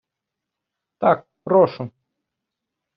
[1.01, 1.91] Так, прошу.